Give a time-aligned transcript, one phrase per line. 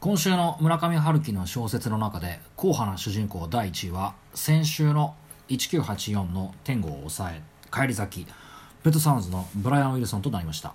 [0.00, 5.16] 今週の村上春樹の小説の中で硬派な主人公第1位は先週の
[5.48, 7.42] 1984の天狗を抑え
[7.72, 8.32] 帰り咲き
[8.84, 10.72] ペットサウンズのブライアン・ウィルソンとなりました。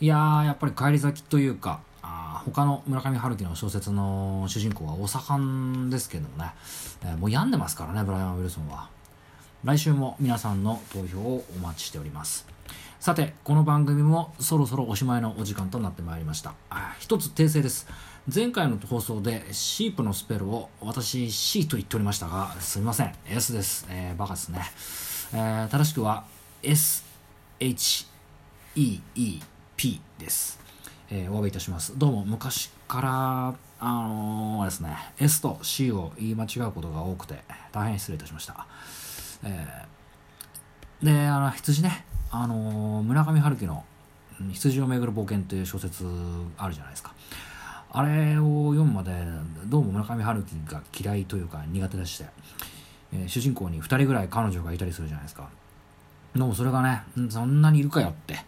[0.00, 6.50] いやーやっぱり帰り咲きというかあ他の村上春樹の小説の主人公はお盛んですけどもね、
[7.04, 8.88] えー、もう病んでますからねブライアン・ウィルソンは。
[9.64, 12.46] 来週も皆さんの投票をお待ちしております。
[13.00, 16.54] さてこの番組もそろそろおしまいのお時間となってまいりました。
[17.00, 17.88] 一つ訂正です。
[18.32, 23.12] 前回の放送でシープのスペルを私 C と言っておりましたがすみません。
[23.28, 24.60] S です、えー、バカですね、
[25.32, 26.24] えー、正しくは
[26.62, 27.00] SHEEP
[30.18, 30.60] です、
[31.10, 31.98] えー、お詫びいたします。
[31.98, 34.96] どうも昔からあのー、ですね。
[35.18, 37.40] S と C を言い間違うことが多くて
[37.72, 38.66] 大変失礼いたしました、
[39.44, 42.04] えー、であの羊ね。
[42.30, 43.84] あの、村上春樹の
[44.52, 46.04] 「羊をめぐる冒険」という小説
[46.58, 47.14] あるじゃないですか。
[47.90, 49.12] あれを読むまで
[49.66, 52.26] どうも村上春樹が嫌いというか苦手でして、
[53.14, 55.48] えー、主人公に2人ぐらい彼女がいたりするじゃないですか。
[56.34, 58.38] でもそれがねそんなにいるかよって。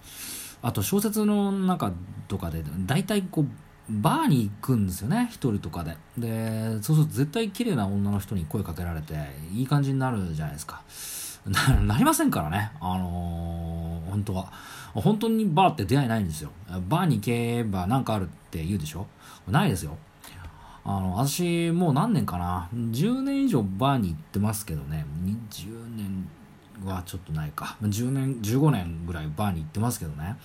[0.62, 1.90] あと小説の中
[2.28, 3.46] とかで大体こう
[3.90, 5.96] バーに行くんですよね一人とかで。
[6.16, 9.14] でそうすると絶対綺麗な女の人に声かけられて
[9.52, 10.82] いい感じになるじゃないですか。
[11.86, 12.70] なりませんからね。
[12.80, 14.52] あのー、本当は。
[14.94, 16.50] 本当にバーって出会いないんですよ。
[16.88, 19.06] バーに行けば何かあるって言うでしょ？
[19.48, 19.96] ないですよ。
[20.84, 25.04] あの私もう何年かな？10年以上バーに行ってますけどね。
[25.24, 26.28] 20年
[26.84, 27.76] はちょっとないか。
[27.82, 30.36] 10年15年ぐらいバーに行ってますけどね。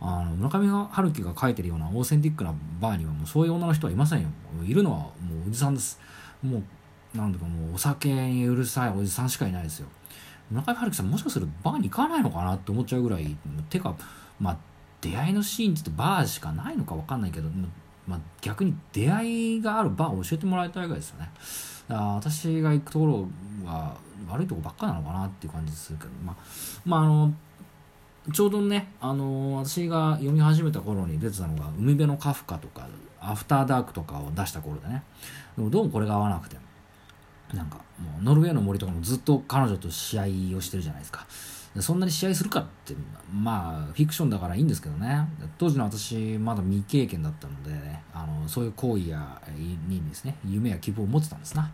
[0.00, 4.28] あの村上春樹が書いてるようなオーセンティックなバーにはもうそういう女の人はいませんよ。
[4.64, 5.10] いるのはも
[5.46, 6.00] うおじさんです。
[6.42, 6.62] も
[7.14, 9.88] うなんだかもうお酒にうるさいおじさんしかいないですよ。
[10.50, 13.36] 村上春樹さんもしかするとバーに行かないのかなって思っちゃうぐらい
[13.68, 13.96] てか
[14.40, 14.56] まあ
[15.00, 17.48] 出会いのシーンって言ってバーしかないのか分かんないけど、
[18.06, 21.30] まあ、逆に出会いがあるバーを教えてもらいたいぐらいですよね。
[21.88, 23.28] だから私が行くところ
[23.64, 23.96] は
[24.28, 26.36] 悪いとこばっかなのかなっていう感じするけどまあ
[26.84, 27.32] まああの
[28.32, 32.88] ちょうどね、あの私が読み始めた頃に出てたのが海辺のカフカとか
[33.20, 35.02] アフターダークとかを出した頃でね。
[35.56, 36.56] でもどうもこれが合わなくて
[37.54, 40.22] なんかもうノルウェーの森とかもずっと彼女と試合
[40.56, 41.26] をしてるじゃないですか。
[41.80, 42.94] そんなに試合するかって
[43.32, 45.28] まあフィクションだからいいんですけどね。
[45.58, 51.70] 当時の私まだ未経験だったので、ね、あのそういう行為やにですね夢や希望を持ってたんですな。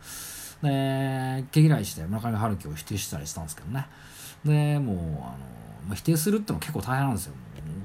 [0.62, 3.86] で毛嫌いして村上春樹を否定したりしたんですけどね。
[4.44, 7.34] でもうあの否定するってのも結構大変なんですよ。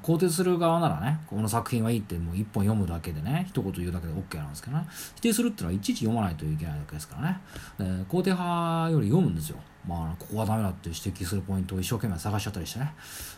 [0.04, 4.86] 肯定する側ならねこの作品はいいってもう一本読むだけでね一言言うだけで OK なんですけどね。
[5.16, 7.40] 否定するってのはいちいち読まないといけないわけですからね。
[7.78, 9.58] で肯定派より読むんですよ。
[9.88, 12.94] まあここはダメだって指摘するポイントを一生懸命探しちゃったりしてね。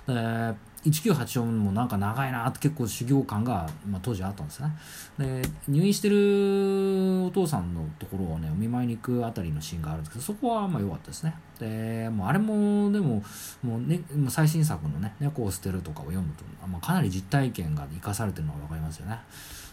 [0.08, 4.72] で1984もなんか長いなって結構修行感が、まあ、当時あったんですね。
[5.18, 11.36] で入院してるお父さんのところをねお見舞いに行くあたりのシーンがあるんですけどそこはまあ良かったですね。
[11.60, 13.22] でもうあれもでも
[13.62, 19.20] もう、ね、最新作のね「猫を捨てる」とかを読むと、まあ、かなり実体験が生かされてるのが分かりますよね。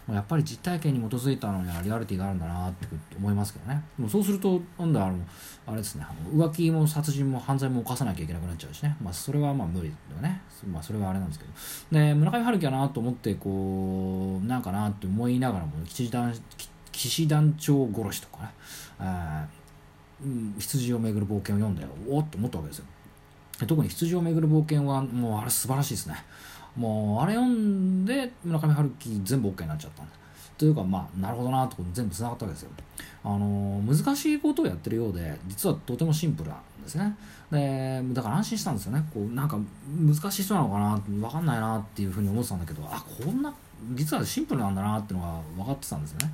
[0.09, 2.87] やっぱり実体験に基づいたのにはリアリティがあるんだなって
[3.17, 3.83] 思いますけどね。
[3.99, 5.19] もそうするとなんだあの
[5.67, 6.07] あれですね。
[6.33, 8.97] 浮気も殺人も犯罪も犯さなきゃいけなくなっちゃうしね。
[9.03, 10.41] まあそれはまあ無理だよね。
[10.71, 11.51] まあそれはあれなんですけど。
[12.01, 16.33] で村上春樹やなと思ってこうなんかなって思いながらも騎士団
[16.93, 18.51] 騎士団長殺しとかね、
[19.01, 22.85] えー、羊をめぐる冒険を読んでおっと思ったわけですよ。
[23.67, 26.15] 特に羊をめぐる冒険はもうあれ素晴らしいですね。
[26.77, 30.13] もうあれ読んで村上春樹全部 OK になっちゃったんだ。
[30.59, 32.71] というかまあなるほどなと全部つながったわけですよ。
[33.25, 37.17] あの難しいことをやってるようで実はとてもシンプルなんですね。
[37.51, 39.05] でだから安心したんですよね。
[39.13, 43.53] こうなんか難しい人なのかな分かんないなっていうふうに思ってたんだけどあこんな
[43.95, 46.33] 実はシンプルなんだなっていうのが分かってたんですよね。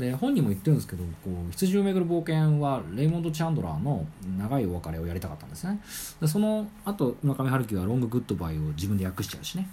[0.00, 4.06] で本人も言ってるんですけどこう羊をめぐる冒険はレイモンド・チャンドラーの
[4.38, 5.80] 長いお別れをやりたかったんですね。
[6.20, 9.68] でその後村上春樹はロング・グッドバイを自分で訳しちゃうしね。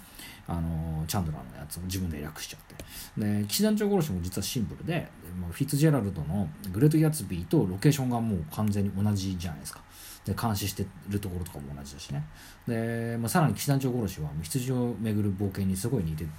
[0.48, 2.74] あのチャンドラーのやつを自分で訳しちゃって。
[3.16, 5.06] で騎士団長殺しも実はシンプルで
[5.38, 9.82] もうフィッツジェラルドのグレート・ギャツビーとロケーションがもう完全に同じじゃないですか。
[10.24, 12.22] で監視してるところとかも同じだしね。
[12.66, 16.30] で、まあ、さらに騎士団長殺しは羊を巡る冒険にすごい似てて。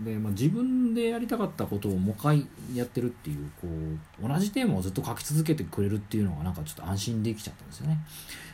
[0.00, 3.66] で、まあ、自分でやりたかったことをもう一回やってるっていうこ
[4.22, 7.98] う同じテーマをずっと書き続けてくれるっていうのがなんかちょっと安心できちゃったんですよね。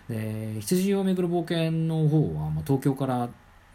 [0.08, 3.28] で羊を巡る冒険の方は、まあ、東京から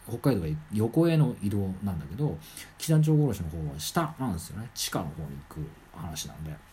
[0.09, 2.37] 北海道が横への移動なんだけど
[2.77, 4.69] 騎団長殺しの方は下なんですよね。
[4.73, 6.68] 地下の方に行く話なんで。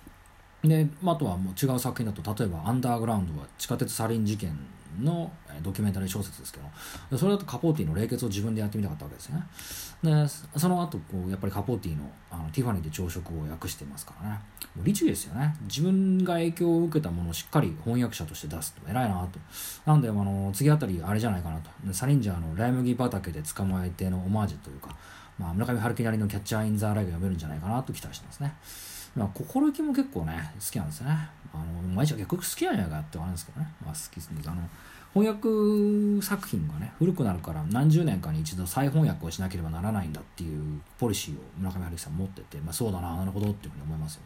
[0.64, 4.56] で、あ、とはもう違う作品だと例えば「アンダーグラウンド」は地下鉄サリン事件
[5.03, 5.31] の
[5.62, 6.58] ドキュメンタリー小説ですけ
[7.11, 9.47] どそれだとカポーティの冷血を自分でやってみたかったわけですよね。
[10.03, 14.41] でその後こうやっぱりカポーティのあのティファニーで朝食を訳してますからね。
[14.75, 15.55] もう律儀ですよね。
[15.62, 19.38] 自分が影響を受けたものをしっかり翻訳者として出すと偉いなと。
[19.87, 21.70] なんであの次あたりあれじゃないかなと。
[21.93, 24.94] サリンジャーのライ麦畑で捕まえてのオマージュというか、
[25.38, 28.55] まあ、村上春樹なりのキャッチャー・イン・ザ・ライが読めるんじゃないかなと期待してますね。
[29.17, 31.29] まあ、心意気も結構ね、好きなんですよね。
[31.53, 31.65] あの、
[31.95, 33.69] 毎日は結局好きなんやがってあるんですけどね。
[33.85, 34.43] まあ、好きですね。
[34.47, 34.63] あの、
[35.15, 44.21] 翻訳作品がね、古くなるから何十年かに一度再翻訳をしなければならないんだっていうポリシーを村上春樹さん持ってて、まあ、そうだな、なるほどっていうふうに思いますよ。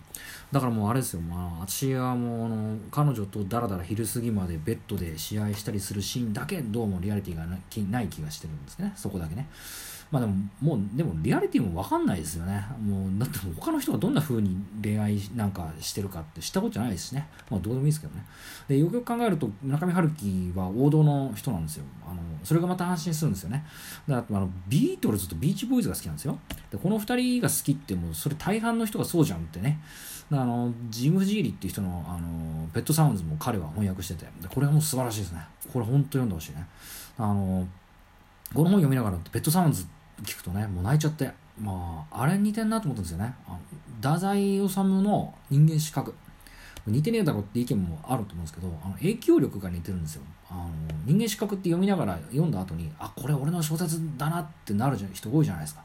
[0.51, 7.57] だからもうあれですよ、まあ、私はもうあの、彼女とだらだら昼過ぎまでベッドで試合したりするシーンだけどうもリアリティがな
[8.03, 9.47] い気がしてるんですね、そこだけね。
[10.11, 12.67] まあでも、もう、でもリアリティも分かんないですよね。
[12.81, 17.29] もう、だって他の人がどんな風に恋愛なんかしてるかって知ったことじゃないですしね。
[17.49, 18.25] まあどうでもいいですけどね。
[18.67, 21.85] で、よくよく考えると、村上春樹は王道の人なんですよ。
[22.05, 23.65] あの、それがまた安心するんですよね。
[24.09, 26.39] だから、あの、ビートルズとビーチボーイズが好きなんですよ。
[26.71, 29.81] で、この二人が好きってもう、それ大半の人がそうじゃんってね。
[30.33, 35.41] あの、ジム・ジーリっていう人の、あの、ペットサウンズも彼は翻訳してて、でこれはもう素晴らしいですね。
[35.73, 36.67] これ本当読んでほしいね。
[37.19, 37.67] あの、
[38.55, 41.31] この本読みながら、ペットサウンズって聞くとねもう泣いちゃって。
[41.61, 43.35] まああれ似てんなと思ったんですよね。
[43.47, 43.61] あの
[43.97, 46.15] 太宰治の人間資格。
[46.87, 50.23] 似てねえだろって意見もあると思うんですけどあの影響力が似てるんですよ。
[50.51, 50.71] あの
[51.05, 55.85] 人間資格って読みながら読んだ後にあこれ俺の小説だなってなる人多いじゃないですか。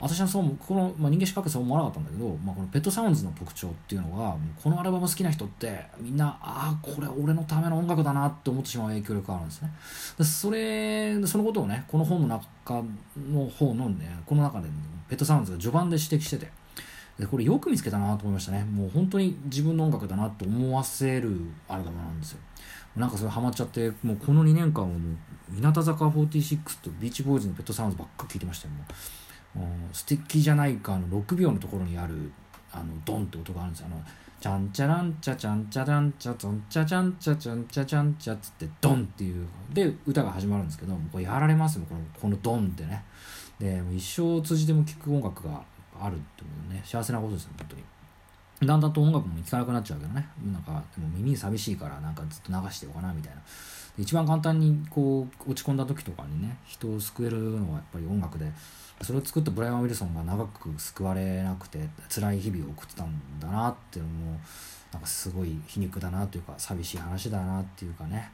[0.00, 9.70] 私はそうこの、まあ、人間資格そう思わなかったんだけど、まあ、このペットサウンズの特徴っていうのがこのアルバム好きな人ってみんなああこれ俺のための音楽だなって思ってしまう影響力があるんですね。
[10.18, 12.82] でそれそのことをねこの本の中
[13.16, 14.74] の方のねこの中で、ね、
[15.08, 16.50] ペットサウンズが序盤で指摘してて
[17.18, 18.64] でこれよく見つけたなと思いましたね。
[18.64, 21.30] もう本当に自分の音楽だなと思わせる
[21.68, 22.38] アルバムなんですよ。
[22.96, 29.23] なんかそれハマっちゃってもうこの2年間はもう日向坂46とビーチボーイズのペットサウンズばっか聴いてましたよもう。
[29.92, 32.32] 素敵じゃないかの6秒のところにある
[32.72, 33.86] あのドンって音があるんですよ。
[33.92, 34.02] あの
[34.40, 43.04] チャンチャランチャチャンチャランチャチャンチャチャンチャチャンチャチャンチャつってドンっていうで歌が始まるんですけどこれやられますよこのこのドンってね
[43.58, 45.62] で一生通じても聴く音楽が
[45.98, 47.83] あるってことね幸せなことですよ本当に
[48.66, 50.26] だんだんと音楽も聴かなくなっちゃうけどね。
[50.52, 53.40] なんかでも耳寂しいからなんかずっと流してようかなみたいな。
[53.96, 58.50] 一番簡単にこう落ち込んだ時とかにね人を救えるのはやっぱり音楽で
[59.02, 64.40] それを作ったブライアン・ウィルソンが長く救われなくて辛い日々を送ってたんだなっていうのも
[64.92, 68.30] なんかすごい皮肉だなというか寂しい話だなっていうかね。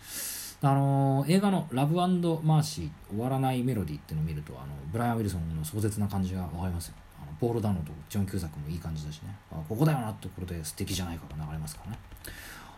[0.62, 6.94] あの映画の「ラブマーシー終わらないメロディー」っていうのを見るとあのブライアン・ウィルソンの壮絶な感じが分かりますよ。
[7.20, 9.34] あのポール・ダノとジョン・キューザックもいい感じだしね。
[9.52, 11.98] あここだよなってところで素敵じゃないかが流れますからね。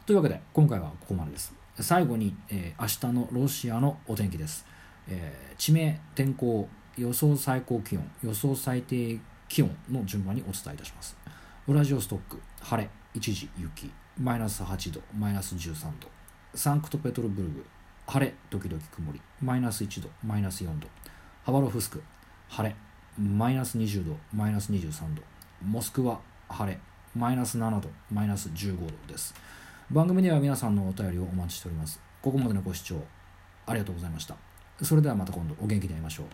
[0.05, 1.55] というわけで今回はここまでです。
[1.79, 4.67] 最後に、えー、明日のロシアのお天気です、
[5.09, 6.69] えー、地名天候
[6.99, 9.19] 予想最高気温予想最低
[9.49, 11.17] 気温の順番にお伝えいたします。
[11.67, 16.09] ウラジオストック晴れ一時雪マイナス8度マイナス13度。
[16.55, 17.65] サンクトペトルブルグ
[18.07, 20.89] 晴れ時々曇りマイナス1度マイナス4度。
[21.45, 22.03] ハバロフスク
[22.49, 22.77] 晴れ
[23.19, 25.23] マイナス20度マイナス23度。
[25.63, 26.19] モスクワ
[26.49, 26.79] 晴れ
[27.15, 29.35] マイナス7度マイナス15度です。
[29.91, 32.01] 番組では皆さんのお便りをお待ちしております。
[32.23, 32.97] ここまでのご視聴
[33.67, 34.35] ありがとうございました。
[34.81, 36.27] それではまた今度お元気で会いましょう。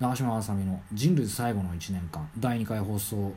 [0.00, 3.32] 長嶋あさみの人類最後の1年間第2回放送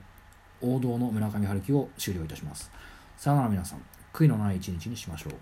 [0.62, 2.70] 王道の村上春樹を終了いたします。
[3.16, 3.82] さよなら皆さん。
[4.12, 5.34] 悔いのない一日にしましょう。